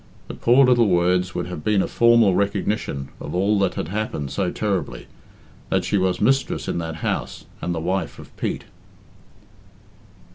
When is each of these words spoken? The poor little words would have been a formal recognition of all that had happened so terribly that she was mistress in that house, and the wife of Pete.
The 0.27 0.33
poor 0.33 0.65
little 0.65 0.87
words 0.87 1.35
would 1.35 1.45
have 1.45 1.63
been 1.63 1.83
a 1.83 1.87
formal 1.87 2.33
recognition 2.33 3.09
of 3.19 3.35
all 3.35 3.59
that 3.59 3.75
had 3.75 3.89
happened 3.89 4.31
so 4.31 4.49
terribly 4.49 5.05
that 5.69 5.85
she 5.85 5.99
was 5.99 6.19
mistress 6.19 6.67
in 6.67 6.79
that 6.79 6.95
house, 7.05 7.45
and 7.61 7.75
the 7.75 7.79
wife 7.79 8.17
of 8.17 8.35
Pete. 8.35 8.63